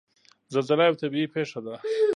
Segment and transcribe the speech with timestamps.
[0.53, 1.75] زلزله یوه طبعي پېښه ده.